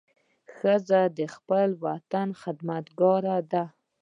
ښځه 0.55 1.01
د 1.17 1.19
خپل 1.35 1.67
وطن 1.85 2.27
خدمتګاره 2.41 3.37
ده. 3.51 3.63